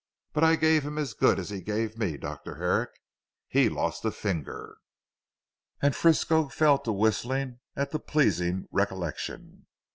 [0.33, 2.55] But I gave him as good as he gave me Dr.
[2.55, 2.89] Herrick.
[3.47, 4.77] He lost a finger."
[5.79, 9.67] And Frisco fell to whistling at the pleasing recollection.